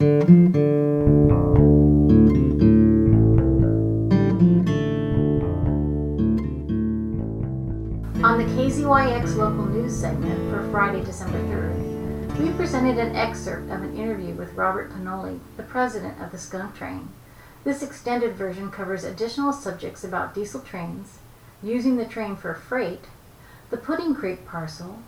On 0.00 0.06
the 8.38 8.44
KZYX 8.44 9.34
local 9.34 9.66
news 9.66 9.96
segment 9.96 10.50
for 10.50 10.70
Friday, 10.70 11.04
December 11.04 11.40
3rd, 11.40 12.38
we 12.38 12.52
presented 12.52 12.98
an 12.98 13.16
excerpt 13.16 13.72
of 13.72 13.82
an 13.82 13.96
interview 13.96 14.34
with 14.34 14.54
Robert 14.54 14.92
Pinoli, 14.92 15.40
the 15.56 15.64
president 15.64 16.22
of 16.22 16.30
the 16.30 16.38
Skunk 16.38 16.76
Train. 16.76 17.08
This 17.64 17.82
extended 17.82 18.36
version 18.36 18.70
covers 18.70 19.02
additional 19.02 19.52
subjects 19.52 20.04
about 20.04 20.32
diesel 20.32 20.60
trains, 20.60 21.18
using 21.60 21.96
the 21.96 22.04
train 22.04 22.36
for 22.36 22.54
freight, 22.54 23.06
the 23.70 23.76
Pudding 23.76 24.14
Creek 24.14 24.46
parcel, 24.46 25.00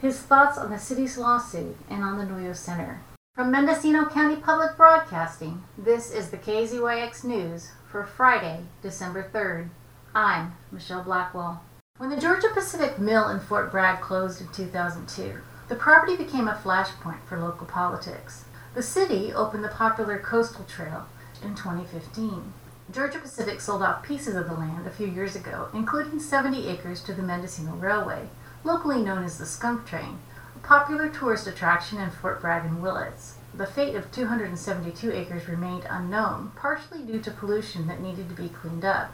his 0.00 0.18
thoughts 0.18 0.56
on 0.56 0.70
the 0.70 0.78
city's 0.78 1.18
lawsuit, 1.18 1.76
and 1.90 2.02
on 2.02 2.16
the 2.16 2.24
Noyo 2.24 2.56
Center. 2.56 3.02
From 3.40 3.52
Mendocino 3.52 4.04
County 4.04 4.36
Public 4.36 4.76
Broadcasting, 4.76 5.62
this 5.78 6.12
is 6.12 6.28
the 6.28 6.36
KZYX 6.36 7.24
News 7.24 7.70
for 7.90 8.04
Friday, 8.04 8.64
December 8.82 9.30
3rd. 9.32 9.70
I'm 10.14 10.56
Michelle 10.70 11.02
Blackwell. 11.02 11.62
When 11.96 12.10
the 12.10 12.20
Georgia 12.20 12.48
Pacific 12.52 12.98
Mill 12.98 13.30
in 13.30 13.40
Fort 13.40 13.70
Bragg 13.70 14.02
closed 14.02 14.42
in 14.42 14.48
2002, 14.48 15.38
the 15.68 15.74
property 15.74 16.18
became 16.18 16.48
a 16.48 16.60
flashpoint 16.62 17.24
for 17.24 17.38
local 17.38 17.66
politics. 17.66 18.44
The 18.74 18.82
city 18.82 19.32
opened 19.32 19.64
the 19.64 19.68
popular 19.68 20.18
Coastal 20.18 20.66
Trail 20.66 21.06
in 21.42 21.54
2015. 21.54 22.52
Georgia 22.92 23.20
Pacific 23.20 23.62
sold 23.62 23.82
off 23.82 24.02
pieces 24.02 24.36
of 24.36 24.50
the 24.50 24.54
land 24.54 24.86
a 24.86 24.90
few 24.90 25.06
years 25.06 25.34
ago, 25.34 25.70
including 25.72 26.20
70 26.20 26.68
acres 26.68 27.02
to 27.04 27.14
the 27.14 27.22
Mendocino 27.22 27.72
Railway, 27.72 28.28
locally 28.64 29.02
known 29.02 29.24
as 29.24 29.38
the 29.38 29.46
Skunk 29.46 29.86
Train, 29.86 30.18
popular 30.62 31.08
tourist 31.08 31.46
attraction 31.46 31.98
in 31.98 32.10
Fort 32.10 32.40
Bragg 32.40 32.64
and 32.64 32.82
Willits. 32.82 33.36
The 33.54 33.66
fate 33.66 33.94
of 33.94 34.12
272 34.12 35.12
acres 35.12 35.48
remained 35.48 35.86
unknown, 35.90 36.52
partially 36.56 37.02
due 37.02 37.20
to 37.20 37.30
pollution 37.30 37.88
that 37.88 38.00
needed 38.00 38.28
to 38.28 38.34
be 38.34 38.48
cleaned 38.48 38.84
up. 38.84 39.12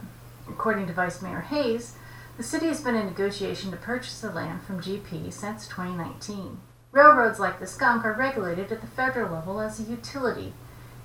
According 0.48 0.86
to 0.88 0.92
Vice 0.92 1.22
Mayor 1.22 1.40
Hayes, 1.40 1.96
the 2.36 2.42
city 2.42 2.66
has 2.66 2.82
been 2.82 2.94
in 2.94 3.06
negotiation 3.06 3.70
to 3.70 3.76
purchase 3.76 4.20
the 4.20 4.30
land 4.30 4.62
from 4.62 4.82
GP 4.82 5.32
since 5.32 5.66
2019. 5.66 6.58
Railroads 6.92 7.40
like 7.40 7.58
the 7.58 7.66
Skunk 7.66 8.04
are 8.04 8.12
regulated 8.12 8.70
at 8.70 8.80
the 8.82 8.86
federal 8.86 9.32
level 9.32 9.60
as 9.60 9.80
a 9.80 9.84
utility 9.84 10.52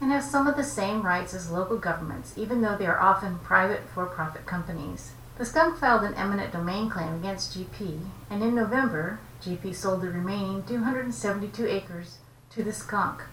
and 0.01 0.11
have 0.11 0.23
some 0.23 0.47
of 0.47 0.57
the 0.57 0.63
same 0.63 1.03
rights 1.03 1.33
as 1.33 1.51
local 1.51 1.77
governments, 1.77 2.33
even 2.38 2.61
though 2.61 2.75
they 2.75 2.85
are 2.85 2.99
often 2.99 3.39
private 3.39 3.81
for 3.94 4.05
profit 4.05 4.45
companies. 4.45 5.11
The 5.37 5.45
Skunk 5.45 5.77
filed 5.77 6.03
an 6.03 6.13
eminent 6.15 6.51
domain 6.51 6.89
claim 6.89 7.15
against 7.15 7.57
GP, 7.57 8.01
and 8.29 8.43
in 8.43 8.53
November, 8.53 9.19
GP 9.41 9.73
sold 9.73 10.01
the 10.01 10.09
remaining 10.09 10.63
272 10.63 11.67
acres 11.67 12.17
to 12.51 12.63
the 12.63 12.73
Skunk. 12.73 13.23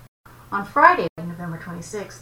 On 0.51 0.65
Friday, 0.65 1.09
November 1.19 1.59
26th, 1.59 2.21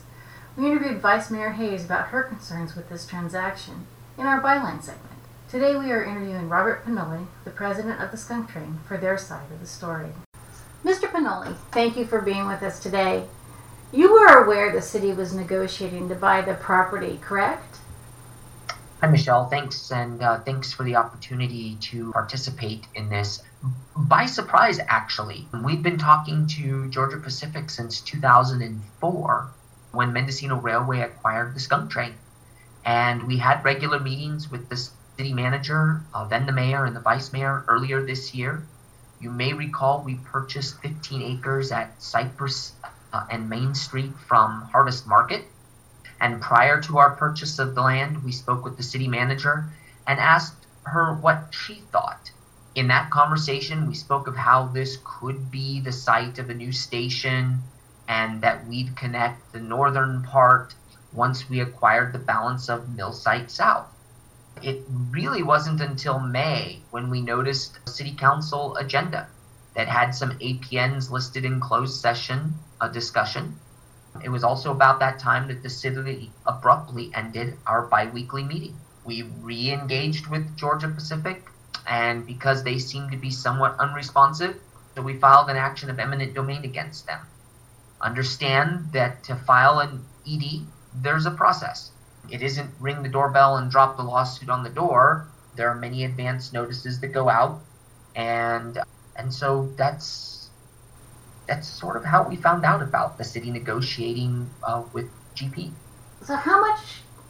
we 0.56 0.66
interviewed 0.66 1.00
Vice 1.00 1.30
Mayor 1.30 1.50
Hayes 1.50 1.84
about 1.84 2.08
her 2.08 2.22
concerns 2.22 2.74
with 2.74 2.88
this 2.88 3.06
transaction 3.06 3.86
in 4.18 4.26
our 4.26 4.40
byline 4.40 4.82
segment. 4.82 5.20
Today 5.48 5.76
we 5.76 5.92
are 5.92 6.02
interviewing 6.02 6.48
Robert 6.48 6.84
Pinoli, 6.84 7.26
the 7.44 7.50
president 7.50 8.00
of 8.00 8.10
the 8.10 8.16
Skunk 8.16 8.50
Train, 8.50 8.80
for 8.88 8.96
their 8.96 9.18
side 9.18 9.52
of 9.52 9.60
the 9.60 9.66
story. 9.66 10.08
Mr. 10.84 11.08
Pinoli, 11.08 11.54
thank 11.70 11.96
you 11.96 12.06
for 12.06 12.20
being 12.20 12.48
with 12.48 12.62
us 12.62 12.80
today. 12.80 13.26
You 13.92 14.12
were 14.12 14.42
aware 14.42 14.72
the 14.72 14.82
city 14.82 15.12
was 15.12 15.32
negotiating 15.32 16.08
to 16.08 16.14
buy 16.16 16.40
the 16.40 16.54
property, 16.54 17.20
correct? 17.22 17.78
Hi, 19.02 19.08
Michelle. 19.08 19.46
Thanks, 19.50 19.92
and 19.92 20.22
uh, 20.22 20.40
thanks 20.40 20.72
for 20.72 20.82
the 20.82 20.96
opportunity 20.96 21.76
to 21.92 22.12
participate 22.12 22.86
in 22.94 23.10
this. 23.10 23.42
By 23.94 24.24
surprise, 24.24 24.80
actually. 24.88 25.46
We've 25.62 25.82
been 25.82 25.98
talking 25.98 26.46
to 26.56 26.88
Georgia 26.88 27.18
Pacific 27.18 27.68
since 27.68 28.00
2004 28.00 29.50
when 29.92 30.14
Mendocino 30.14 30.56
Railway 30.56 31.00
acquired 31.00 31.54
the 31.54 31.60
Skunk 31.60 31.90
Train. 31.90 32.14
And 32.86 33.24
we 33.24 33.36
had 33.36 33.62
regular 33.66 34.00
meetings 34.00 34.50
with 34.50 34.70
the 34.70 34.76
city 35.18 35.34
manager, 35.34 36.00
uh, 36.14 36.26
then 36.28 36.46
the 36.46 36.52
mayor, 36.52 36.86
and 36.86 36.96
the 36.96 37.00
vice 37.00 37.34
mayor 37.34 37.64
earlier 37.68 38.02
this 38.02 38.34
year. 38.34 38.62
You 39.20 39.28
may 39.28 39.52
recall 39.52 40.02
we 40.02 40.14
purchased 40.14 40.80
15 40.80 41.20
acres 41.20 41.70
at 41.70 42.02
Cypress 42.02 42.72
uh, 43.12 43.26
and 43.30 43.50
Main 43.50 43.74
Street 43.74 44.12
from 44.26 44.62
Harvest 44.72 45.06
Market. 45.06 45.44
And 46.20 46.40
prior 46.40 46.80
to 46.82 46.98
our 46.98 47.10
purchase 47.10 47.58
of 47.58 47.74
the 47.74 47.82
land, 47.82 48.24
we 48.24 48.32
spoke 48.32 48.64
with 48.64 48.76
the 48.76 48.82
city 48.82 49.08
manager 49.08 49.66
and 50.06 50.18
asked 50.18 50.66
her 50.84 51.14
what 51.14 51.48
she 51.52 51.82
thought. 51.92 52.30
In 52.74 52.88
that 52.88 53.10
conversation, 53.10 53.86
we 53.86 53.94
spoke 53.94 54.26
of 54.26 54.36
how 54.36 54.66
this 54.66 54.98
could 55.04 55.50
be 55.50 55.80
the 55.80 55.92
site 55.92 56.38
of 56.38 56.50
a 56.50 56.54
new 56.54 56.72
station 56.72 57.62
and 58.08 58.42
that 58.42 58.66
we'd 58.66 58.96
connect 58.96 59.52
the 59.52 59.60
northern 59.60 60.22
part 60.22 60.74
once 61.12 61.48
we 61.48 61.60
acquired 61.60 62.12
the 62.12 62.18
balance 62.18 62.68
of 62.68 62.88
Mill 62.88 63.12
Site 63.12 63.50
South. 63.50 63.86
It 64.62 64.84
really 65.10 65.42
wasn't 65.42 65.80
until 65.80 66.18
May 66.18 66.82
when 66.90 67.10
we 67.10 67.20
noticed 67.20 67.78
a 67.86 67.90
city 67.90 68.14
council 68.14 68.76
agenda 68.76 69.26
that 69.74 69.88
had 69.88 70.14
some 70.14 70.38
APNs 70.38 71.10
listed 71.10 71.44
in 71.44 71.60
closed 71.60 72.00
session 72.00 72.54
a 72.80 72.88
discussion. 72.88 73.58
It 74.22 74.28
was 74.28 74.44
also 74.44 74.70
about 74.72 75.00
that 75.00 75.18
time 75.18 75.48
that 75.48 75.62
the 75.62 75.70
city 75.70 76.32
abruptly 76.46 77.10
ended 77.14 77.58
our 77.66 77.86
biweekly 77.86 78.42
meeting. 78.44 78.76
We 79.04 79.22
re 79.22 79.72
engaged 79.72 80.26
with 80.26 80.56
Georgia 80.56 80.88
Pacific, 80.88 81.48
and 81.86 82.26
because 82.26 82.62
they 82.62 82.78
seemed 82.78 83.12
to 83.12 83.16
be 83.16 83.30
somewhat 83.30 83.78
unresponsive, 83.78 84.56
so 84.94 85.02
we 85.02 85.18
filed 85.18 85.50
an 85.50 85.56
action 85.56 85.90
of 85.90 85.98
eminent 85.98 86.34
domain 86.34 86.64
against 86.64 87.06
them. 87.06 87.20
Understand 88.00 88.92
that 88.92 89.22
to 89.24 89.36
file 89.36 89.78
an 89.80 90.04
ED, 90.26 90.66
there's 90.94 91.26
a 91.26 91.30
process. 91.30 91.92
It 92.28 92.42
isn't 92.42 92.74
ring 92.80 93.02
the 93.02 93.08
doorbell 93.08 93.56
and 93.56 93.70
drop 93.70 93.96
the 93.96 94.02
lawsuit 94.02 94.50
on 94.50 94.62
the 94.62 94.70
door. 94.70 95.28
There 95.54 95.68
are 95.68 95.74
many 95.74 96.04
advance 96.04 96.52
notices 96.52 97.00
that 97.00 97.08
go 97.08 97.28
out, 97.28 97.60
and 98.14 98.78
and 99.14 99.32
so 99.32 99.72
that's 99.76 100.35
that's 101.46 101.68
sort 101.68 101.96
of 101.96 102.04
how 102.04 102.28
we 102.28 102.36
found 102.36 102.64
out 102.64 102.82
about 102.82 103.18
the 103.18 103.24
city 103.24 103.50
negotiating 103.50 104.48
uh, 104.62 104.82
with 104.92 105.08
GP. 105.34 105.70
So, 106.22 106.34
how 106.36 106.60
much 106.60 106.80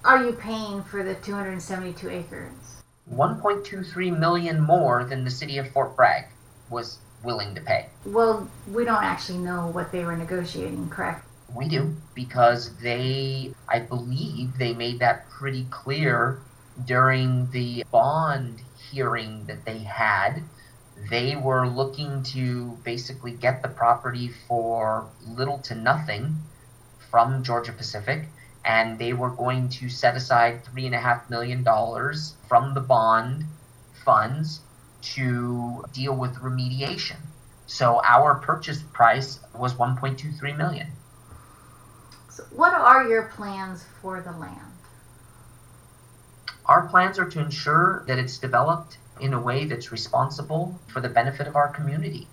are 0.05 0.25
you 0.25 0.33
paying 0.33 0.83
for 0.83 1.03
the 1.03 1.15
272 1.15 2.09
acres? 2.09 2.83
1.23 3.13 4.19
million 4.19 4.61
more 4.61 5.05
than 5.05 5.25
the 5.25 5.31
city 5.31 5.59
of 5.59 5.71
Fort 5.71 5.95
Bragg 5.97 6.25
was 6.71 6.99
willing 7.23 7.55
to 7.55 7.61
pay. 7.61 7.87
Well, 8.05 8.49
we 8.73 8.85
don't 8.85 9.03
actually 9.03 9.39
know 9.39 9.69
what 9.69 9.93
they 9.93 10.05
were 10.05 10.17
negotiating, 10.17 10.89
correct? 10.89 11.25
We 11.55 11.69
do 11.69 11.95
because 12.15 12.75
they, 12.77 13.53
I 13.69 13.79
believe, 13.81 14.59
they 14.59 14.75
made 14.75 14.99
that 14.99 15.29
pretty 15.31 15.67
clear 15.71 16.41
during 16.85 17.51
the 17.53 17.85
bond 17.91 18.61
hearing 18.91 19.45
that 19.47 19.65
they 19.65 19.79
had 19.79 20.43
they 21.11 21.37
were 21.37 21.69
looking 21.69 22.23
to 22.25 22.79
basically 22.83 23.33
get 23.33 23.63
the 23.63 23.69
property 23.69 24.29
for 24.49 25.07
little 25.27 25.59
to 25.59 25.75
nothing 25.75 26.37
from 27.11 27.43
Georgia 27.43 27.73
Pacific, 27.73 28.29
and 28.65 28.99
they 28.99 29.13
were 29.13 29.31
going 29.31 29.69
to 29.69 29.89
set 29.89 30.17
aside 30.17 30.65
three 30.65 30.87
and 30.87 30.95
a 30.95 30.99
half 30.99 31.29
million 31.31 31.63
dollars 31.63 32.35
from 32.49 32.75
the 32.75 32.81
bond 32.81 33.45
funds 34.05 34.61
to 35.03 35.85
deal 35.93 36.15
with 36.15 36.35
remediation. 36.37 37.17
So 37.67 38.01
our 38.05 38.37
purchase 38.37 38.83
price 38.93 39.41
was 39.55 39.75
1.23 39.75 40.57
million. 40.57 40.89
So 42.29 42.45
what 42.51 42.75
are 42.75 43.09
your 43.09 43.25
plans 43.25 43.85
for 44.01 44.21
the 44.21 44.33
land? 44.33 44.61
Our 46.67 46.89
plans 46.89 47.19
are 47.19 47.29
to 47.31 47.41
ensure 47.41 48.05
that 48.09 48.19
it's 48.19 48.39
developed 48.39 48.99
in 49.21 49.33
a 49.33 49.41
way 49.41 49.65
that's 49.65 49.93
responsible 49.93 50.79
for 50.89 51.01
the 51.01 51.09
benefit 51.09 51.47
of 51.47 51.57
our 51.57 51.69
community. 51.69 52.27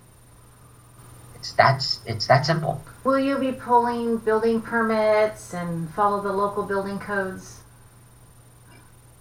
It's 1.34 1.52
that's 1.52 2.00
it's 2.06 2.26
that 2.28 2.46
simple. 2.46 2.82
Will 3.04 3.18
you 3.18 3.36
be 3.38 3.52
pulling 3.52 4.18
building 4.18 4.62
permits 4.62 5.52
and 5.52 5.90
follow 5.90 6.20
the 6.22 6.32
local 6.32 6.62
building 6.62 6.98
codes? 6.98 7.60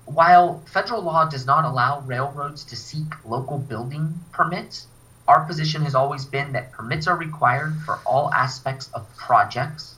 While 0.06 0.62
federal 0.66 1.02
law 1.02 1.26
does 1.26 1.46
not 1.46 1.66
allow 1.66 2.02
railroads 2.02 2.66
to 2.66 2.76
seek 2.76 3.26
local 3.26 3.58
building 3.58 4.20
permits, 4.32 4.88
our 5.28 5.46
position 5.46 5.84
has 5.84 5.96
always 5.96 6.26
been 6.26 6.52
that 6.54 6.72
permits 6.72 7.08
are 7.08 7.18
required 7.18 7.76
for 7.86 8.00
all 8.06 8.32
aspects 8.34 8.90
of 8.94 9.08
projects 9.16 9.96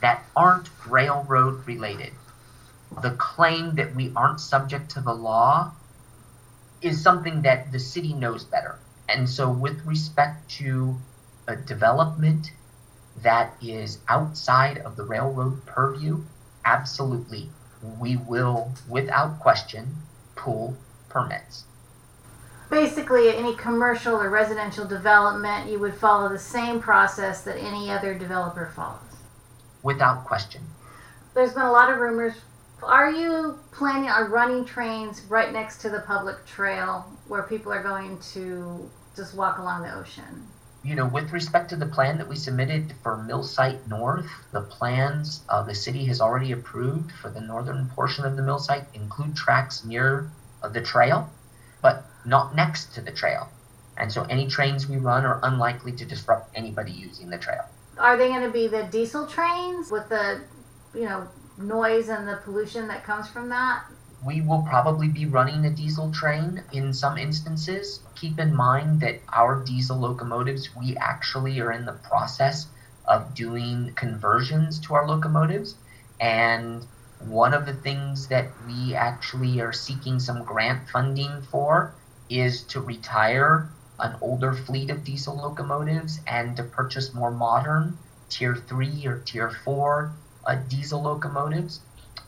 that 0.00 0.24
aren't 0.34 0.68
railroad 0.86 1.66
related. 1.66 2.12
The 3.02 3.12
claim 3.12 3.74
that 3.76 3.94
we 3.94 4.12
aren't 4.16 4.40
subject 4.40 4.90
to 4.92 5.00
the 5.00 5.14
law 5.14 5.72
is 6.84 7.02
something 7.02 7.42
that 7.42 7.72
the 7.72 7.78
city 7.78 8.12
knows 8.12 8.44
better. 8.44 8.78
And 9.08 9.28
so, 9.28 9.50
with 9.50 9.84
respect 9.86 10.48
to 10.58 10.96
a 11.46 11.56
development 11.56 12.52
that 13.22 13.54
is 13.62 13.98
outside 14.08 14.78
of 14.78 14.96
the 14.96 15.04
railroad 15.04 15.64
purview, 15.66 16.22
absolutely, 16.64 17.48
we 18.00 18.16
will, 18.16 18.72
without 18.88 19.40
question, 19.40 19.96
pull 20.36 20.76
permits. 21.08 21.64
basically 22.70 23.28
any 23.36 23.54
commercial 23.54 24.16
or 24.16 24.30
residential 24.30 24.84
development, 24.84 25.70
you 25.70 25.78
would 25.78 25.94
follow 25.94 26.28
the 26.28 26.38
same 26.38 26.80
process 26.80 27.42
that 27.44 27.56
any 27.58 27.90
other 27.90 28.14
developer 28.14 28.72
follows. 28.74 28.98
Without 29.82 30.24
question. 30.24 30.62
There's 31.34 31.52
been 31.52 31.62
a 31.62 31.72
lot 31.72 31.90
of 31.90 31.98
rumors. 31.98 32.34
Are 32.82 33.10
you 33.10 33.58
planning 33.72 34.10
on 34.10 34.30
running 34.30 34.64
trains 34.64 35.22
right 35.22 35.52
next 35.52 35.80
to 35.82 35.90
the 35.90 36.00
public 36.00 36.44
trail 36.44 37.06
where 37.28 37.42
people 37.42 37.72
are 37.72 37.82
going 37.82 38.18
to 38.32 38.90
just 39.16 39.34
walk 39.34 39.58
along 39.58 39.82
the 39.82 39.94
ocean? 39.94 40.48
you 40.84 40.94
know, 40.94 41.06
with 41.06 41.32
respect 41.32 41.70
to 41.70 41.76
the 41.76 41.86
plan 41.86 42.18
that 42.18 42.28
we 42.28 42.36
submitted 42.36 42.94
for 43.02 43.16
Millsite 43.16 43.88
North, 43.88 44.28
the 44.52 44.60
plans 44.60 45.42
uh, 45.48 45.62
the 45.62 45.74
city 45.74 46.04
has 46.04 46.20
already 46.20 46.52
approved 46.52 47.10
for 47.10 47.30
the 47.30 47.40
northern 47.40 47.88
portion 47.88 48.26
of 48.26 48.36
the 48.36 48.42
mill 48.42 48.58
site 48.58 48.84
include 48.92 49.34
tracks 49.34 49.82
near 49.82 50.30
uh, 50.62 50.68
the 50.68 50.82
trail, 50.82 51.30
but 51.80 52.04
not 52.26 52.54
next 52.54 52.94
to 52.94 53.00
the 53.00 53.10
trail. 53.10 53.48
And 53.96 54.12
so 54.12 54.24
any 54.24 54.46
trains 54.46 54.86
we 54.86 54.98
run 54.98 55.24
are 55.24 55.40
unlikely 55.42 55.92
to 55.92 56.04
disrupt 56.04 56.54
anybody 56.54 56.92
using 56.92 57.30
the 57.30 57.38
trail. 57.38 57.64
Are 57.96 58.18
they 58.18 58.28
going 58.28 58.42
to 58.42 58.50
be 58.50 58.66
the 58.66 58.82
diesel 58.82 59.26
trains 59.26 59.90
with 59.90 60.10
the, 60.10 60.42
you 60.92 61.04
know, 61.04 61.28
noise 61.58 62.08
and 62.08 62.26
the 62.26 62.36
pollution 62.44 62.88
that 62.88 63.04
comes 63.04 63.28
from 63.28 63.48
that? 63.50 63.84
We 64.24 64.40
will 64.40 64.62
probably 64.62 65.08
be 65.08 65.26
running 65.26 65.66
a 65.66 65.70
diesel 65.70 66.10
train 66.10 66.62
in 66.72 66.94
some 66.94 67.18
instances. 67.18 68.00
Keep 68.14 68.38
in 68.38 68.54
mind 68.54 69.00
that 69.00 69.20
our 69.32 69.62
diesel 69.64 69.98
locomotives, 69.98 70.74
we 70.74 70.96
actually 70.96 71.60
are 71.60 71.72
in 71.72 71.84
the 71.84 71.92
process 71.92 72.66
of 73.06 73.34
doing 73.34 73.92
conversions 73.96 74.80
to 74.80 74.94
our 74.94 75.06
locomotives. 75.06 75.76
And 76.20 76.86
one 77.20 77.52
of 77.52 77.66
the 77.66 77.74
things 77.74 78.28
that 78.28 78.48
we 78.66 78.94
actually 78.94 79.60
are 79.60 79.72
seeking 79.72 80.18
some 80.18 80.42
grant 80.42 80.88
funding 80.88 81.42
for 81.50 81.94
is 82.30 82.62
to 82.64 82.80
retire 82.80 83.68
an 84.00 84.16
older 84.20 84.52
fleet 84.52 84.90
of 84.90 85.04
diesel 85.04 85.36
locomotives 85.36 86.20
and 86.26 86.56
to 86.56 86.62
purchase 86.62 87.14
more 87.14 87.30
modern 87.30 87.96
tier 88.28 88.56
3 88.56 89.06
or 89.06 89.18
tier 89.20 89.50
4 89.50 90.12
uh, 90.46 90.56
diesel 90.68 91.02
locomotives. 91.02 91.80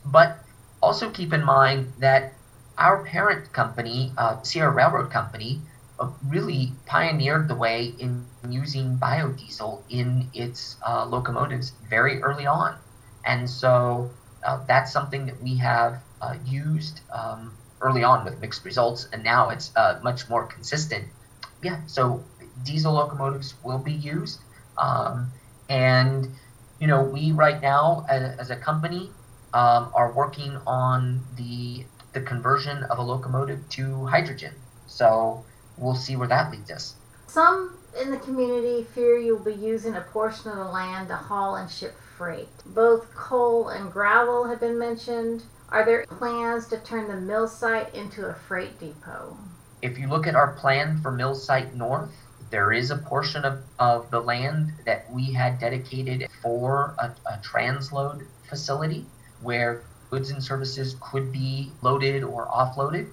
But 0.05 0.37
also 0.81 1.09
keep 1.09 1.33
in 1.33 1.43
mind 1.43 1.93
that 1.99 2.33
our 2.77 3.03
parent 3.03 3.51
company, 3.53 4.11
uh, 4.17 4.41
Sierra 4.43 4.71
Railroad 4.71 5.11
Company, 5.11 5.61
uh, 5.99 6.09
really 6.27 6.71
pioneered 6.85 7.47
the 7.47 7.55
way 7.55 7.93
in 7.99 8.25
using 8.49 8.97
biodiesel 8.97 9.81
in 9.89 10.29
its 10.33 10.77
uh, 10.87 11.05
locomotives 11.05 11.71
very 11.89 12.21
early 12.21 12.45
on. 12.45 12.77
And 13.25 13.49
so 13.49 14.11
uh, 14.45 14.63
that's 14.67 14.91
something 14.91 15.25
that 15.25 15.41
we 15.41 15.57
have 15.57 15.99
uh, 16.21 16.35
used 16.45 17.01
um, 17.11 17.51
early 17.81 18.03
on 18.03 18.23
with 18.25 18.39
mixed 18.39 18.63
results, 18.63 19.07
and 19.11 19.23
now 19.23 19.49
it's 19.49 19.71
much 20.03 20.29
more 20.29 20.45
consistent. 20.45 21.05
Yeah, 21.63 21.81
so 21.87 22.23
diesel 22.63 22.93
locomotives 22.93 23.55
will 23.63 23.79
be 23.79 23.93
used. 23.93 24.39
Um, 24.77 25.31
and, 25.69 26.29
you 26.79 26.87
know, 26.87 27.03
we 27.03 27.31
right 27.31 27.61
now, 27.61 28.05
as, 28.09 28.37
as 28.39 28.49
a 28.49 28.55
company, 28.55 29.09
um, 29.53 29.91
are 29.95 30.11
working 30.11 30.57
on 30.67 31.23
the 31.35 31.85
the 32.13 32.21
conversion 32.21 32.83
of 32.83 32.97
a 32.97 33.01
locomotive 33.01 33.67
to 33.69 34.05
hydrogen. 34.05 34.53
So 34.87 35.43
we'll 35.77 35.95
see 35.95 36.15
where 36.15 36.27
that 36.27 36.51
leads 36.51 36.71
us. 36.71 36.95
Some 37.27 37.77
in 38.01 38.11
the 38.11 38.17
community 38.17 38.83
fear 38.83 39.17
you'll 39.17 39.39
be 39.39 39.53
using 39.53 39.95
a 39.95 40.01
portion 40.01 40.51
of 40.51 40.57
the 40.57 40.65
land 40.65 41.09
to 41.09 41.15
haul 41.15 41.55
and 41.55 41.69
ship 41.69 41.95
freight. 42.17 42.49
Both 42.65 43.13
coal 43.13 43.69
and 43.69 43.91
gravel 43.91 44.45
have 44.45 44.59
been 44.59 44.79
mentioned. 44.79 45.43
Are 45.69 45.85
there 45.85 46.05
plans 46.05 46.67
to 46.67 46.79
turn 46.79 47.07
the 47.07 47.19
mill 47.19 47.47
site 47.47 47.93
into 47.93 48.25
a 48.25 48.33
freight 48.33 48.79
depot? 48.79 49.37
If 49.81 49.99
you 49.99 50.07
look 50.07 50.25
at 50.25 50.35
our 50.35 50.53
plan 50.53 50.99
for 51.01 51.11
Mill 51.11 51.35
Site 51.35 51.75
North, 51.75 52.15
there 52.49 52.71
is 52.71 52.91
a 52.91 52.97
portion 52.97 53.43
of, 53.43 53.59
of 53.79 54.09
the 54.11 54.19
land 54.19 54.73
that 54.85 55.11
we 55.11 55.33
had 55.33 55.59
dedicated 55.59 56.29
for 56.41 56.95
a, 56.97 57.13
a 57.29 57.39
transload 57.43 58.25
facility 58.49 59.05
where 59.41 59.83
goods 60.09 60.29
and 60.29 60.43
services 60.43 60.95
could 61.01 61.31
be 61.31 61.71
loaded 61.81 62.23
or 62.23 62.47
offloaded. 62.47 63.09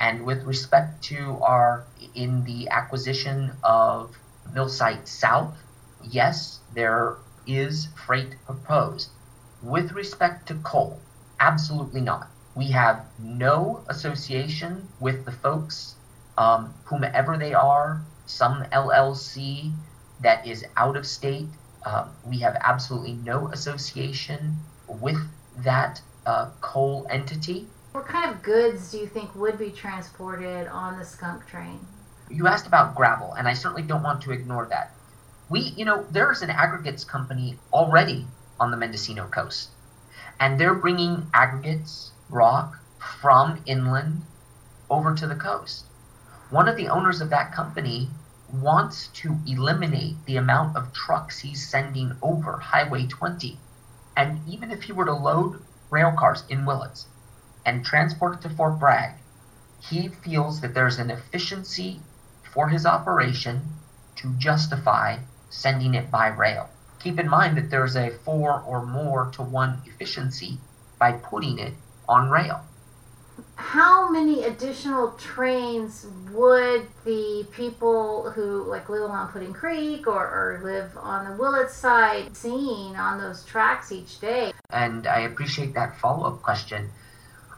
And 0.00 0.24
with 0.24 0.44
respect 0.44 1.02
to 1.04 1.38
our 1.42 1.84
in 2.14 2.44
the 2.44 2.68
acquisition 2.68 3.52
of 3.64 4.16
Millsite 4.54 5.06
South, 5.06 5.54
yes, 6.02 6.60
there 6.74 7.16
is 7.46 7.88
freight 8.06 8.36
proposed. 8.46 9.10
With 9.62 9.92
respect 9.92 10.48
to 10.48 10.54
coal, 10.54 11.00
absolutely 11.40 12.00
not. 12.00 12.28
We 12.54 12.68
have 12.68 13.04
no 13.18 13.84
association 13.88 14.88
with 15.00 15.24
the 15.24 15.32
folks, 15.32 15.94
um, 16.36 16.74
whomever 16.84 17.36
they 17.36 17.54
are, 17.54 18.00
some 18.28 18.62
LLC 18.72 19.72
that 20.20 20.46
is 20.46 20.64
out 20.76 20.96
of 20.96 21.06
state. 21.06 21.46
Um, 21.84 22.10
we 22.26 22.38
have 22.38 22.56
absolutely 22.60 23.14
no 23.14 23.48
association 23.48 24.56
with 24.86 25.18
that 25.58 26.00
uh, 26.26 26.50
coal 26.60 27.06
entity. 27.10 27.66
What 27.92 28.06
kind 28.06 28.30
of 28.30 28.42
goods 28.42 28.92
do 28.92 28.98
you 28.98 29.06
think 29.06 29.34
would 29.34 29.58
be 29.58 29.70
transported 29.70 30.68
on 30.68 30.98
the 30.98 31.04
skunk 31.04 31.46
train? 31.46 31.80
You 32.30 32.46
asked 32.46 32.66
about 32.66 32.94
gravel, 32.94 33.32
and 33.32 33.48
I 33.48 33.54
certainly 33.54 33.82
don't 33.82 34.02
want 34.02 34.20
to 34.22 34.32
ignore 34.32 34.66
that. 34.66 34.92
We, 35.48 35.60
you 35.60 35.86
know, 35.86 36.04
there's 36.10 36.42
an 36.42 36.50
aggregates 36.50 37.04
company 37.04 37.56
already 37.72 38.26
on 38.60 38.70
the 38.70 38.76
Mendocino 38.76 39.26
coast, 39.28 39.70
and 40.38 40.60
they're 40.60 40.74
bringing 40.74 41.26
aggregates, 41.32 42.12
rock, 42.28 42.78
from 42.98 43.62
inland 43.64 44.22
over 44.90 45.14
to 45.14 45.26
the 45.26 45.34
coast. 45.34 45.86
One 46.50 46.68
of 46.68 46.76
the 46.76 46.88
owners 46.88 47.20
of 47.20 47.30
that 47.30 47.52
company 47.52 48.10
wants 48.52 49.08
to 49.08 49.38
eliminate 49.46 50.24
the 50.24 50.36
amount 50.36 50.76
of 50.76 50.92
trucks 50.92 51.38
he's 51.40 51.68
sending 51.68 52.16
over 52.22 52.58
Highway 52.58 53.06
20 53.06 53.58
and 54.16 54.40
even 54.48 54.70
if 54.70 54.82
he 54.82 54.92
were 54.92 55.04
to 55.04 55.12
load 55.12 55.62
rail 55.90 56.12
cars 56.12 56.42
in 56.48 56.64
Willits 56.64 57.06
and 57.64 57.84
transport 57.84 58.34
it 58.34 58.40
to 58.42 58.50
Fort 58.50 58.78
Bragg, 58.78 59.12
he 59.78 60.08
feels 60.08 60.60
that 60.60 60.74
there's 60.74 60.98
an 60.98 61.10
efficiency 61.10 62.00
for 62.42 62.68
his 62.68 62.84
operation 62.84 63.78
to 64.16 64.32
justify 64.34 65.18
sending 65.50 65.94
it 65.94 66.10
by 66.10 66.26
rail. 66.26 66.68
Keep 66.98 67.20
in 67.20 67.28
mind 67.28 67.56
that 67.56 67.70
there's 67.70 67.96
a 67.96 68.10
four 68.10 68.60
or 68.60 68.84
more 68.84 69.30
to 69.32 69.42
one 69.42 69.82
efficiency 69.86 70.58
by 70.98 71.12
putting 71.12 71.58
it 71.58 71.74
on 72.08 72.30
rail 72.30 72.64
how 73.56 74.08
many 74.08 74.44
additional 74.44 75.10
trains 75.12 76.06
would 76.32 76.86
the 77.04 77.46
people 77.52 78.30
who 78.30 78.64
like 78.64 78.88
live 78.88 79.02
along 79.02 79.28
Pudding 79.28 79.52
Creek 79.52 80.06
or, 80.06 80.24
or 80.24 80.60
live 80.62 80.96
on 80.96 81.30
the 81.30 81.36
Willits 81.36 81.74
side 81.74 82.36
seeing 82.36 82.96
on 82.96 83.18
those 83.18 83.44
tracks 83.44 83.92
each 83.92 84.20
day? 84.20 84.52
And 84.70 85.06
I 85.06 85.20
appreciate 85.20 85.74
that 85.74 85.98
follow 85.98 86.26
up 86.26 86.42
question. 86.42 86.90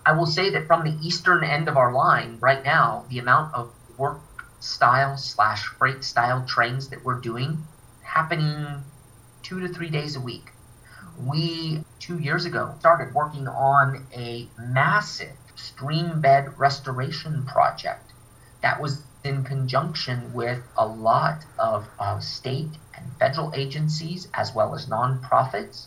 I 0.05 0.13
will 0.13 0.27
say 0.27 0.51
that 0.51 0.67
from 0.67 0.85
the 0.85 1.07
eastern 1.07 1.45
end 1.45 1.69
of 1.69 1.77
our 1.77 1.93
line 1.93 2.39
right 2.41 2.65
now, 2.65 3.05
the 3.09 3.19
amount 3.19 3.55
of 3.55 3.71
work 3.99 4.21
style 4.61 5.17
slash 5.17 5.65
freight 5.67 6.05
style 6.05 6.45
trains 6.47 6.89
that 6.89 7.05
we're 7.05 7.21
doing 7.21 7.65
happening 8.03 8.83
two 9.43 9.61
to 9.61 9.69
three 9.69 9.91
days 9.91 10.17
a 10.17 10.21
week. 10.21 10.51
We 11.25 11.85
two 11.99 12.19
years 12.19 12.45
ago 12.47 12.75
started 12.81 13.15
working 13.15 13.47
on 13.47 14.07
a 14.15 14.49
massive 14.59 15.37
stream 15.61 16.21
bed 16.21 16.59
restoration 16.59 17.45
project 17.45 18.13
that 18.63 18.81
was 18.81 19.03
in 19.23 19.45
conjunction 19.45 20.33
with 20.33 20.63
a 20.77 20.87
lot 20.87 21.45
of 21.59 21.87
uh, 21.99 22.19
state 22.21 22.71
and 22.97 23.13
federal 23.19 23.53
agencies 23.55 24.29
as 24.33 24.55
well 24.55 24.75
as 24.75 24.87
nonprofits. 24.87 25.87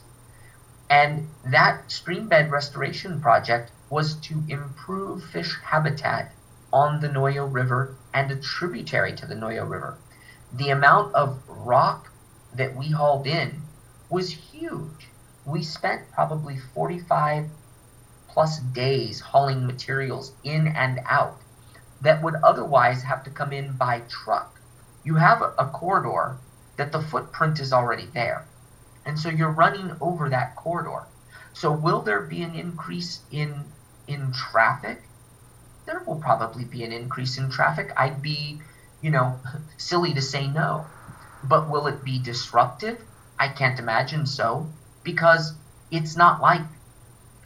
And 0.90 1.28
that 1.46 1.92
stream 1.92 2.28
bed 2.28 2.52
restoration 2.52 3.22
project 3.22 3.72
was 3.90 4.16
to 4.28 4.44
improve 4.48 5.24
fish 5.24 5.56
habitat 5.64 6.32
on 6.72 7.02
the 7.02 7.08
Noyo 7.08 7.52
River 7.52 7.96
and 8.14 8.32
a 8.32 8.36
tributary 8.36 9.14
to 9.16 9.26
the 9.26 9.36
Noyo 9.36 9.68
River. 9.68 9.98
The 10.52 10.70
amount 10.70 11.16
of 11.16 11.40
rock 11.48 12.10
that 12.54 12.76
we 12.76 12.90
hauled 12.90 13.26
in 13.26 13.62
was 14.10 14.30
huge. 14.30 15.10
We 15.46 15.64
spent 15.64 16.12
probably 16.12 16.58
45 16.58 17.50
plus 18.34 18.58
days 18.58 19.20
hauling 19.20 19.68
materials 19.68 20.34
in 20.44 20.66
and 20.68 21.00
out 21.06 21.40
that 22.02 22.24
would 22.24 22.36
otherwise 22.44 23.04
have 23.04 23.24
to 23.24 23.30
come 23.30 23.54
in 23.54 23.72
by 23.74 24.02
truck. 24.10 24.60
You 25.04 25.16
have 25.16 25.42
a, 25.42 25.70
corridor 25.72 26.38
that 26.76 26.92
the 26.92 27.02
footprint 27.02 27.60
is 27.60 27.72
already 27.72 28.08
there. 28.08 28.46
And 29.06 29.20
so 29.20 29.30
you're 29.30 29.52
running 29.52 29.96
over 30.02 30.30
that 30.30 30.56
corridor. 30.56 31.04
So 31.54 31.72
will 31.72 32.02
there 32.02 32.22
be 32.22 32.42
an 32.42 32.56
increase 32.56 33.22
in 33.30 33.66
in 34.08 34.32
traffic? 34.34 35.04
There 35.86 36.02
will 36.06 36.16
probably 36.16 36.66
be 36.66 36.84
an 36.84 36.92
increase 36.92 37.38
in 37.38 37.52
traffic. 37.52 37.92
I'd 37.96 38.22
be, 38.22 38.60
you 39.02 39.12
know, 39.12 39.40
silly 39.78 40.14
to 40.16 40.22
say 40.22 40.48
no. 40.48 40.88
But 41.44 41.70
will 41.70 41.86
it 41.86 42.04
be 42.04 42.18
disruptive? 42.18 43.00
I 43.38 43.50
can't 43.50 43.80
imagine 43.80 44.26
so 44.26 44.68
because 45.04 45.54
it's 45.92 46.16
not 46.18 46.42
like 46.42 46.62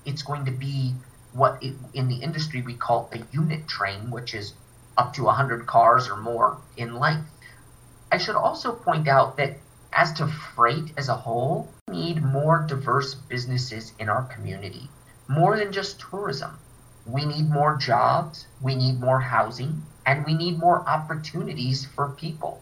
it's 0.07 0.23
going 0.23 0.45
to 0.45 0.51
be 0.51 0.93
what 1.33 1.61
it, 1.61 1.75
in 1.93 2.07
the 2.07 2.15
industry 2.15 2.61
we 2.61 2.73
call 2.73 3.09
a 3.11 3.19
unit 3.31 3.67
train, 3.67 4.09
which 4.09 4.33
is 4.33 4.53
up 4.97 5.13
to 5.13 5.23
100 5.25 5.67
cars 5.67 6.07
or 6.07 6.15
more 6.15 6.57
in 6.77 6.95
length. 6.95 7.29
I 8.09 8.17
should 8.17 8.37
also 8.37 8.71
point 8.71 9.09
out 9.09 9.35
that 9.35 9.57
as 9.91 10.13
to 10.13 10.27
freight 10.27 10.93
as 10.97 11.09
a 11.09 11.15
whole, 11.15 11.69
we 11.89 11.97
need 11.97 12.23
more 12.23 12.65
diverse 12.67 13.15
businesses 13.15 13.91
in 13.99 14.07
our 14.07 14.23
community, 14.23 14.89
more 15.27 15.57
than 15.57 15.73
just 15.73 15.99
tourism. 15.99 16.57
We 17.05 17.25
need 17.25 17.49
more 17.49 17.75
jobs, 17.75 18.47
we 18.61 18.75
need 18.75 19.01
more 19.01 19.19
housing, 19.19 19.83
and 20.05 20.25
we 20.25 20.33
need 20.33 20.57
more 20.57 20.87
opportunities 20.87 21.85
for 21.85 22.09
people. 22.09 22.61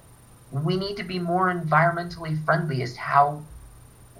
We 0.52 0.78
need 0.78 0.98
to 0.98 1.04
be 1.04 1.20
more 1.20 1.54
environmentally 1.54 2.44
friendly 2.44 2.82
as 2.82 2.96
how 2.96 3.44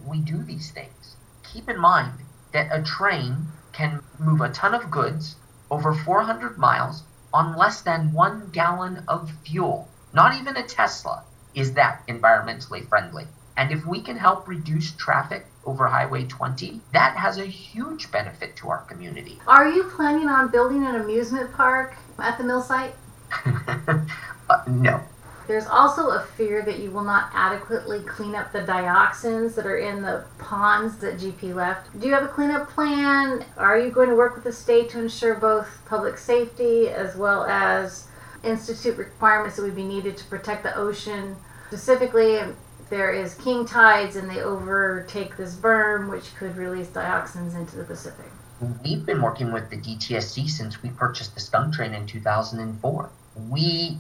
we 0.06 0.20
do 0.20 0.44
these 0.44 0.70
things. 0.70 1.16
Keep 1.44 1.70
in 1.70 1.80
mind 1.80 2.25
that 2.56 2.70
a 2.72 2.82
train 2.82 3.36
can 3.74 4.02
move 4.18 4.40
a 4.40 4.50
ton 4.50 4.74
of 4.74 4.90
goods 4.90 5.36
over 5.70 5.94
400 5.94 6.58
miles 6.58 7.04
on 7.34 7.58
less 7.58 7.82
than 7.82 8.14
one 8.14 8.50
gallon 8.54 9.04
of 9.10 9.30
fuel. 9.46 9.90
Not 10.14 10.40
even 10.40 10.56
a 10.56 10.64
Tesla 10.64 11.24
is 11.54 11.74
that 11.74 12.08
environmentally 12.08 12.88
friendly. 12.88 13.28
And 13.58 13.74
if 13.74 13.86
we 13.86 14.02
can 14.02 14.16
help 14.16 14.48
reduce 14.48 14.92
traffic 14.92 15.46
over 15.66 15.88
Highway 15.88 16.28
20, 16.28 16.80
that 16.94 17.18
has 17.18 17.38
a 17.38 17.46
huge 17.46 18.10
benefit 18.10 18.56
to 18.58 18.70
our 18.70 18.84
community. 18.84 19.38
Are 19.48 19.68
you 19.68 19.84
planning 19.84 20.30
on 20.30 20.48
building 20.50 20.86
an 20.86 20.96
amusement 20.96 21.54
park 21.54 21.96
at 22.20 22.38
the 22.38 22.46
mill 22.46 22.62
site? 22.62 22.96
uh, 23.46 24.64
no. 24.68 25.02
There's 25.48 25.68
also 25.68 26.10
a 26.10 26.22
fear 26.36 26.64
that 26.64 26.80
you 26.80 26.90
will 26.90 27.04
not 27.04 27.30
adequately 27.34 28.00
clean 28.02 28.34
up 28.34 28.52
the 28.52 28.62
dioxins 28.62 29.54
that 29.56 29.66
are 29.66 29.78
in 29.78 30.02
the 30.02 30.26
ponds 30.40 30.98
that 30.98 31.18
GP 31.18 31.54
left. 31.54 32.00
Do 32.00 32.08
you 32.08 32.14
have 32.14 32.24
a 32.24 32.28
cleanup 32.28 32.70
plan? 32.70 33.46
Are 33.58 33.80
you 33.80 33.92
going 33.92 34.10
to 34.10 34.16
work 34.16 34.36
with 34.36 34.44
the 34.44 34.54
state 34.54 34.90
to 34.92 35.00
ensure 35.00 35.36
both 35.36 35.68
public 35.86 36.18
safety 36.18 36.90
as 36.90 37.16
well 37.16 37.46
as 37.46 38.08
institute 38.44 38.98
requirements 38.98 39.58
that 39.58 39.64
would 39.64 39.76
be 39.76 39.84
needed 39.84 40.18
to 40.18 40.26
protect 40.26 40.64
the 40.64 40.76
ocean? 40.76 41.36
Specifically, 41.68 42.40
there 42.90 43.12
is 43.12 43.36
king 43.36 43.66
tides 43.66 44.16
and 44.16 44.30
they 44.30 44.42
overtake 44.42 45.38
this 45.38 45.56
berm, 45.56 46.10
which 46.10 46.36
could 46.36 46.56
release 46.58 46.88
dioxins 46.88 47.56
into 47.56 47.76
the 47.76 47.84
Pacific. 47.84 48.26
We've 48.84 49.06
been 49.06 49.22
working 49.22 49.52
with 49.52 49.70
the 49.70 49.78
DTSC 49.78 50.50
since 50.50 50.82
we 50.82 50.90
purchased 50.90 51.36
the 51.36 51.42
skunk 51.42 51.74
train 51.74 51.94
in 51.94 52.08
2004. 52.08 53.10
We 53.50 53.98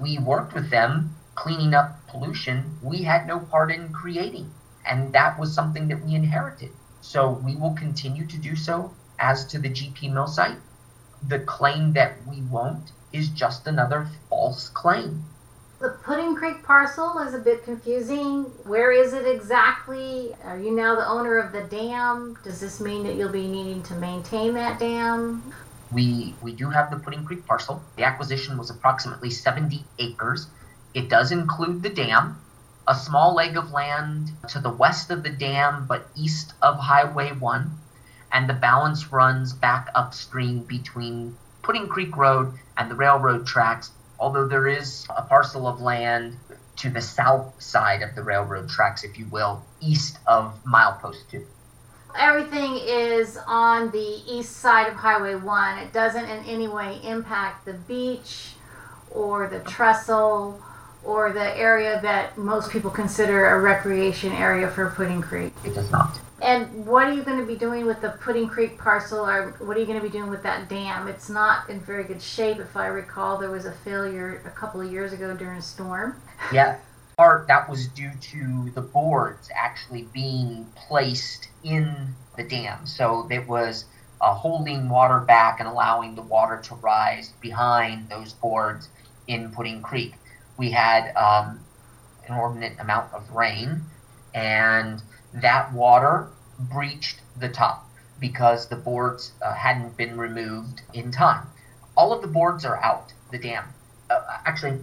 we 0.00 0.18
worked 0.18 0.54
with 0.54 0.70
them 0.70 1.14
cleaning 1.34 1.74
up 1.74 2.06
pollution 2.08 2.78
we 2.82 3.02
had 3.02 3.26
no 3.26 3.38
part 3.38 3.70
in 3.70 3.92
creating. 3.92 4.50
And 4.86 5.12
that 5.12 5.38
was 5.38 5.52
something 5.52 5.88
that 5.88 6.04
we 6.04 6.14
inherited. 6.14 6.70
So 7.00 7.30
we 7.44 7.56
will 7.56 7.74
continue 7.74 8.26
to 8.26 8.38
do 8.38 8.56
so 8.56 8.92
as 9.18 9.44
to 9.46 9.58
the 9.58 9.68
GP 9.68 10.12
mill 10.12 10.26
site. 10.26 10.58
The 11.28 11.40
claim 11.40 11.92
that 11.94 12.14
we 12.26 12.42
won't 12.42 12.92
is 13.12 13.28
just 13.28 13.66
another 13.66 14.08
false 14.28 14.68
claim. 14.68 15.24
The 15.78 15.90
Pudding 15.90 16.34
Creek 16.34 16.62
parcel 16.62 17.18
is 17.18 17.34
a 17.34 17.38
bit 17.38 17.64
confusing. 17.64 18.44
Where 18.64 18.92
is 18.92 19.12
it 19.12 19.26
exactly? 19.26 20.34
Are 20.44 20.58
you 20.58 20.70
now 20.70 20.94
the 20.94 21.06
owner 21.06 21.36
of 21.36 21.52
the 21.52 21.64
dam? 21.64 22.38
Does 22.42 22.60
this 22.60 22.80
mean 22.80 23.04
that 23.04 23.16
you'll 23.16 23.28
be 23.28 23.46
needing 23.46 23.82
to 23.84 23.94
maintain 23.94 24.54
that 24.54 24.78
dam? 24.78 25.52
We 25.90 26.36
we 26.40 26.52
do 26.52 26.70
have 26.70 26.90
the 26.90 26.98
Pudding 26.98 27.24
Creek 27.24 27.46
parcel. 27.46 27.84
The 27.96 28.04
acquisition 28.04 28.58
was 28.58 28.70
approximately 28.70 29.30
70 29.30 29.84
acres. 29.98 30.48
It 30.94 31.08
does 31.08 31.30
include 31.30 31.82
the 31.82 31.90
dam, 31.90 32.40
a 32.88 32.94
small 32.94 33.34
leg 33.34 33.56
of 33.56 33.70
land 33.70 34.30
to 34.48 34.58
the 34.58 34.70
west 34.70 35.10
of 35.10 35.22
the 35.22 35.30
dam 35.30 35.86
but 35.86 36.08
east 36.16 36.54
of 36.60 36.78
Highway 36.78 37.32
1, 37.32 37.78
and 38.32 38.48
the 38.48 38.54
balance 38.54 39.12
runs 39.12 39.52
back 39.52 39.88
upstream 39.94 40.64
between 40.64 41.36
Pudding 41.62 41.88
Creek 41.88 42.16
Road 42.16 42.54
and 42.76 42.90
the 42.90 42.96
railroad 42.96 43.46
tracks, 43.46 43.92
although 44.18 44.48
there 44.48 44.66
is 44.66 45.06
a 45.16 45.22
parcel 45.22 45.66
of 45.66 45.80
land 45.80 46.36
to 46.76 46.90
the 46.90 47.00
south 47.00 47.60
side 47.62 48.02
of 48.02 48.14
the 48.14 48.22
railroad 48.22 48.68
tracks, 48.68 49.04
if 49.04 49.18
you 49.18 49.26
will, 49.26 49.64
east 49.80 50.18
of 50.26 50.58
milepost 50.64 51.28
2 51.30 51.46
everything 52.18 52.78
is 52.82 53.38
on 53.46 53.90
the 53.90 54.22
east 54.28 54.56
side 54.56 54.88
of 54.88 54.94
Highway 54.94 55.34
1. 55.34 55.78
It 55.78 55.92
doesn't 55.92 56.24
in 56.24 56.44
any 56.44 56.68
way 56.68 57.00
impact 57.04 57.64
the 57.64 57.74
beach 57.74 58.52
or 59.10 59.48
the 59.48 59.60
trestle 59.60 60.60
or 61.04 61.32
the 61.32 61.56
area 61.56 62.00
that 62.02 62.36
most 62.36 62.70
people 62.70 62.90
consider 62.90 63.46
a 63.46 63.60
recreation 63.60 64.32
area 64.32 64.68
for 64.68 64.90
Pudding 64.90 65.22
Creek. 65.22 65.52
It 65.64 65.74
does 65.74 65.90
not. 65.90 66.18
And 66.42 66.84
what 66.84 67.06
are 67.06 67.12
you 67.12 67.22
going 67.22 67.38
to 67.38 67.46
be 67.46 67.56
doing 67.56 67.86
with 67.86 68.02
the 68.02 68.10
Pudding 68.10 68.48
Creek 68.48 68.76
parcel, 68.78 69.26
or 69.26 69.54
what 69.58 69.76
are 69.76 69.80
you 69.80 69.86
going 69.86 69.98
to 69.98 70.04
be 70.04 70.10
doing 70.10 70.28
with 70.28 70.42
that 70.42 70.68
dam? 70.68 71.08
It's 71.08 71.30
not 71.30 71.70
in 71.70 71.80
very 71.80 72.04
good 72.04 72.20
shape. 72.20 72.58
If 72.58 72.76
I 72.76 72.88
recall, 72.88 73.38
there 73.38 73.50
was 73.50 73.64
a 73.64 73.72
failure 73.72 74.42
a 74.44 74.50
couple 74.50 74.82
of 74.82 74.92
years 74.92 75.12
ago 75.12 75.34
during 75.34 75.58
a 75.58 75.62
storm. 75.62 76.20
Yeah, 76.52 76.76
part 77.16 77.48
that 77.48 77.66
was 77.66 77.88
due 77.88 78.10
to 78.20 78.70
the 78.74 78.82
boards 78.82 79.48
actually 79.54 80.02
being 80.12 80.66
placed 80.74 81.48
in 81.64 82.14
the 82.36 82.42
dam. 82.42 82.84
So 82.84 83.26
it 83.30 83.48
was 83.48 83.86
uh, 84.20 84.34
holding 84.34 84.90
water 84.90 85.20
back 85.20 85.58
and 85.58 85.66
allowing 85.66 86.14
the 86.14 86.20
water 86.20 86.60
to 86.64 86.74
rise 86.74 87.32
behind 87.40 88.10
those 88.10 88.34
boards 88.34 88.90
in 89.26 89.50
Pudding 89.50 89.80
Creek. 89.80 90.12
We 90.58 90.70
had 90.70 91.16
um, 91.16 91.64
an 92.26 92.34
inordinate 92.34 92.78
amount 92.80 93.14
of 93.14 93.30
rain, 93.30 93.80
and 94.34 95.02
that 95.32 95.72
water 95.72 96.28
breached 96.58 97.22
the 97.34 97.48
top 97.48 97.88
because 98.20 98.68
the 98.68 98.76
boards 98.76 99.32
uh, 99.40 99.54
hadn't 99.54 99.96
been 99.96 100.18
removed 100.18 100.82
in 100.92 101.10
time. 101.12 101.46
All 101.96 102.12
of 102.12 102.20
the 102.20 102.28
boards 102.28 102.66
are 102.66 102.76
out, 102.76 103.14
the 103.32 103.38
dam. 103.38 103.64
Uh, 104.10 104.20
actually, 104.44 104.80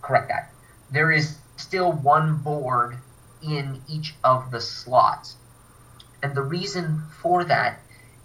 correct 0.00 0.28
that. 0.28 0.52
There 0.92 1.10
is 1.10 1.38
still 1.56 1.92
one 1.92 2.36
board 2.38 2.98
in 3.42 3.82
each 3.88 4.14
of 4.24 4.50
the 4.50 4.60
slots. 4.60 5.36
And 6.22 6.34
the 6.34 6.42
reason 6.42 7.02
for 7.20 7.44
that 7.44 7.80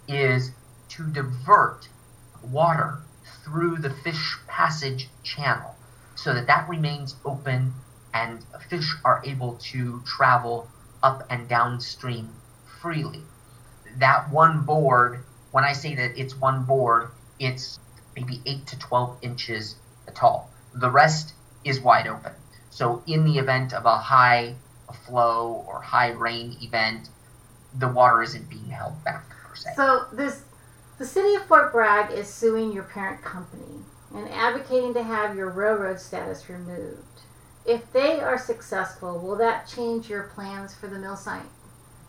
is 0.08 0.52
to 0.90 1.04
divert 1.04 1.88
water 2.44 3.00
through 3.44 3.78
the 3.78 3.90
fish 3.90 4.38
passage 4.48 5.10
channel 5.24 5.76
so 6.16 6.34
that 6.34 6.48
that 6.48 6.68
remains 6.70 7.16
open 7.26 7.74
and 8.14 8.46
fish 8.70 8.94
are 9.06 9.22
able 9.26 9.56
to 9.56 10.02
travel 10.06 10.68
up 11.02 11.26
and 11.30 11.48
downstream 11.48 12.30
freely. 12.82 13.24
That 13.98 14.30
one 14.32 14.62
board, 14.62 15.24
when 15.52 15.64
I 15.64 15.74
say 15.74 15.96
that 15.96 16.20
it's 16.20 16.36
one 16.36 16.64
board, 16.64 17.10
it's 17.40 17.80
maybe 18.16 18.42
8 18.46 18.68
to 18.68 18.80
12 18.80 19.18
inches 19.22 19.76
tall. 20.14 20.50
The 20.74 20.90
rest 20.90 21.34
is 21.64 21.80
wide 21.80 22.08
open. 22.08 22.34
So, 22.72 23.04
in 23.06 23.25
the 23.25 23.38
event 23.38 23.74
of 23.74 23.86
a 23.86 23.98
high 23.98 24.56
flow 25.06 25.66
or 25.68 25.82
high 25.82 26.12
rain 26.12 26.58
event, 26.62 27.10
the 27.78 27.88
water 27.88 28.24
isn't 28.24 28.50
being 28.50 28.70
held 28.70 29.04
back 29.04 29.30
per 29.30 29.56
se. 29.56 29.72
So, 29.75 30.06
this 30.12 30.44
the 30.98 31.06
city 31.06 31.36
of 31.36 31.46
Fort 31.46 31.72
Bragg 31.72 32.12
is 32.12 32.28
suing 32.32 32.72
your 32.72 32.84
parent 32.84 33.24
company 33.24 33.84
and 34.16 34.30
advocating 34.30 34.94
to 34.94 35.04
have 35.04 35.36
your 35.36 35.50
railroad 35.50 36.00
status 36.00 36.50
removed. 36.50 37.22
If 37.66 37.92
they 37.92 38.20
are 38.20 38.38
successful, 38.38 39.20
will 39.20 39.36
that 39.38 39.68
change 39.68 40.10
your 40.10 40.24
plans 40.24 40.74
for 40.74 40.88
the 40.88 41.00
mill 41.00 41.18
site? 41.18 41.46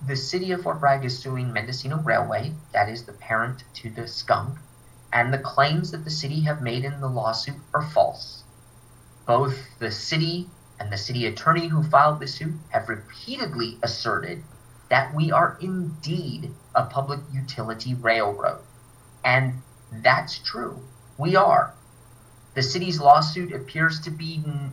The 0.07 0.17
city 0.17 0.53
of 0.53 0.63
Fort 0.63 0.79
Bragg 0.79 1.05
is 1.05 1.19
suing 1.19 1.53
Mendocino 1.53 1.99
Railway, 1.99 2.53
that 2.73 2.89
is 2.89 3.05
the 3.05 3.13
parent 3.13 3.65
to 3.75 3.91
the 3.91 4.07
skunk, 4.07 4.59
and 5.13 5.33
the 5.33 5.39
claims 5.39 5.91
that 5.91 6.05
the 6.05 6.11
city 6.11 6.41
have 6.41 6.63
made 6.63 6.85
in 6.85 7.01
the 7.01 7.09
lawsuit 7.09 7.57
are 7.75 7.83
false. 7.83 8.42
Both 9.27 9.79
the 9.79 9.91
city 9.93 10.51
and 10.81 10.93
the 10.93 10.99
city 10.99 11.27
attorney 11.27 11.69
who 11.69 11.83
filed 11.83 12.19
the 12.19 12.27
suit 12.27 12.55
have 12.71 12.89
repeatedly 12.89 13.79
asserted 13.83 14.43
that 14.89 15.15
we 15.15 15.31
are 15.31 15.57
indeed 15.61 16.53
a 16.75 16.85
public 16.87 17.21
utility 17.33 17.95
railroad. 17.95 18.61
And 19.25 19.63
that's 19.91 20.39
true. 20.39 20.83
We 21.17 21.37
are. 21.37 21.73
The 22.55 22.63
city's 22.63 23.01
lawsuit 23.01 23.53
appears 23.53 24.01
to 24.01 24.11
be 24.11 24.43
n- 24.45 24.73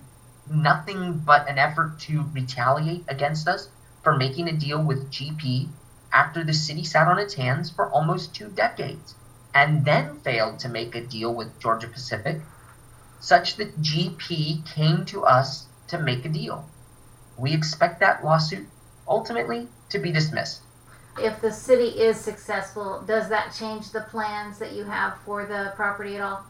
nothing 0.49 1.19
but 1.19 1.47
an 1.47 1.59
effort 1.59 1.99
to 1.99 2.23
retaliate 2.33 3.05
against 3.07 3.47
us 3.47 3.69
for 4.03 4.17
making 4.17 4.47
a 4.49 4.57
deal 4.57 4.83
with 4.83 5.11
GP 5.11 5.69
after 6.11 6.43
the 6.43 6.53
city 6.53 6.83
sat 6.83 7.07
on 7.07 7.19
its 7.19 7.35
hands 7.35 7.69
for 7.69 7.89
almost 7.91 8.33
two 8.33 8.49
decades 8.49 9.13
and 9.53 9.85
then 9.85 10.19
failed 10.21 10.59
to 10.59 10.69
make 10.69 10.95
a 10.95 11.05
deal 11.05 11.33
with 11.33 11.59
Georgia 11.59 11.87
Pacific 11.87 12.41
such 13.19 13.57
that 13.57 13.81
GP 13.81 14.65
came 14.73 15.05
to 15.05 15.23
us 15.23 15.67
to 15.87 15.99
make 15.99 16.25
a 16.25 16.29
deal. 16.29 16.69
We 17.37 17.53
expect 17.53 17.99
that 17.99 18.23
lawsuit 18.23 18.67
ultimately 19.07 19.67
to 19.89 19.99
be 19.99 20.11
dismissed. 20.11 20.61
If 21.17 21.41
the 21.41 21.51
city 21.51 21.99
is 21.99 22.17
successful, 22.17 23.03
does 23.05 23.29
that 23.29 23.53
change 23.57 23.91
the 23.91 24.01
plans 24.01 24.59
that 24.59 24.73
you 24.73 24.85
have 24.85 25.17
for 25.25 25.45
the 25.45 25.73
property 25.75 26.15
at 26.15 26.21
all? 26.21 26.45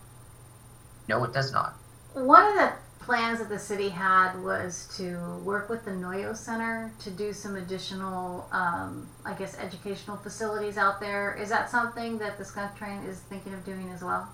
No, 1.07 1.23
it 1.23 1.33
does 1.33 1.51
not. 1.51 1.73
One 2.13 2.45
of 2.47 2.55
the 2.55 2.73
plans 2.99 3.39
that 3.39 3.49
the 3.49 3.57
city 3.57 3.89
had 3.89 4.39
was 4.43 4.87
to 4.97 5.17
work 5.43 5.69
with 5.69 5.85
the 5.85 5.91
Noyo 5.91 6.37
Center 6.37 6.91
to 6.99 7.09
do 7.09 7.33
some 7.33 7.55
additional, 7.55 8.47
um, 8.51 9.07
I 9.25 9.33
guess, 9.33 9.57
educational 9.57 10.17
facilities 10.17 10.77
out 10.77 10.99
there. 10.99 11.35
Is 11.35 11.49
that 11.49 11.71
something 11.71 12.19
that 12.19 12.37
the 12.37 12.45
Skunk 12.45 12.75
Train 12.75 12.99
is 13.03 13.19
thinking 13.21 13.53
of 13.53 13.65
doing 13.65 13.89
as 13.89 14.03
well? 14.03 14.29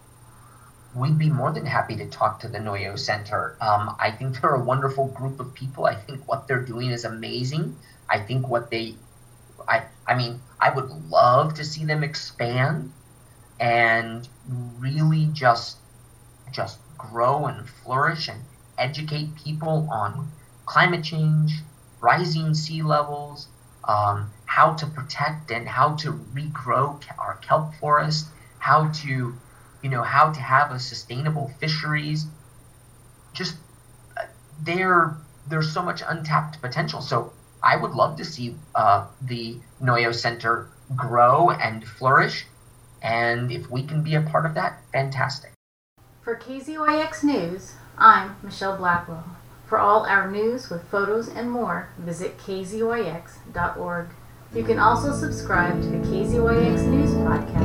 We'd 0.95 1.17
be 1.17 1.29
more 1.29 1.51
than 1.51 1.65
happy 1.65 1.95
to 1.97 2.05
talk 2.07 2.39
to 2.39 2.47
the 2.47 2.57
Noyo 2.57 2.97
Center. 2.97 3.55
Um, 3.59 3.95
I 3.99 4.11
think 4.11 4.39
they're 4.41 4.55
a 4.55 4.63
wonderful 4.63 5.07
group 5.09 5.39
of 5.39 5.53
people. 5.53 5.85
I 5.85 5.95
think 5.95 6.25
what 6.27 6.47
they're 6.47 6.61
doing 6.61 6.89
is 6.89 7.03
amazing. 7.03 7.75
I 8.09 8.19
think 8.19 8.47
what 8.47 8.71
they, 8.71 8.95
I, 9.67 9.83
I 10.07 10.15
mean, 10.15 10.41
I 10.59 10.69
would 10.69 10.89
love 11.09 11.55
to 11.55 11.65
see 11.65 11.83
them 11.85 12.03
expand 12.03 12.91
and 13.59 14.27
really 14.79 15.27
just, 15.33 15.77
just 16.51 16.79
grow 16.97 17.45
and 17.45 17.67
flourish 17.67 18.29
and 18.29 18.41
educate 18.77 19.35
people 19.35 19.89
on 19.91 20.31
climate 20.65 21.03
change, 21.03 21.61
rising 21.99 22.53
sea 22.53 22.81
levels, 22.81 23.47
um, 23.83 24.31
how 24.45 24.73
to 24.73 24.85
protect 24.87 25.51
and 25.51 25.67
how 25.67 25.95
to 25.95 26.13
regrow 26.33 27.01
our 27.19 27.35
kelp 27.41 27.75
forest, 27.75 28.27
how 28.59 28.89
to, 28.89 29.35
you 29.85 29.91
know, 29.91 30.01
how 30.01 30.31
to 30.31 30.39
have 30.39 30.71
a 30.71 30.79
sustainable 30.79 31.51
fisheries. 31.59 32.25
Just 33.33 33.55
uh, 34.17 34.23
there, 34.63 35.15
there's 35.47 35.71
so 35.71 35.83
much 35.83 36.01
untapped 36.07 36.59
potential. 36.59 37.01
So 37.01 37.31
I 37.61 37.75
would 37.77 37.91
love 37.91 38.17
to 38.17 38.25
see 38.25 38.55
uh, 38.73 39.05
the 39.21 39.57
Noyo 39.79 40.11
Center 40.11 40.69
grow 40.95 41.51
and 41.51 41.87
flourish. 41.87 42.47
And 43.03 43.51
if 43.51 43.69
we 43.69 43.83
can 43.83 44.01
be 44.01 44.15
a 44.15 44.21
part 44.21 44.47
of 44.47 44.55
that, 44.55 44.81
fantastic. 44.91 45.51
For 46.23 46.35
KZYX 46.35 47.23
News, 47.23 47.73
I'm 47.95 48.37
Michelle 48.41 48.77
Blackwell. 48.77 49.37
For 49.67 49.77
all 49.77 50.07
our 50.07 50.31
news 50.31 50.71
with 50.71 50.83
photos 50.89 51.27
and 51.27 51.51
more, 51.51 51.89
visit 51.99 52.39
kzyx.org. 52.39 54.07
You 54.51 54.63
can 54.63 54.79
also 54.79 55.13
subscribe 55.13 55.79
to 55.83 55.89
the 55.89 55.97
KZYX 55.97 56.87
News 56.87 57.11
Podcast 57.11 57.64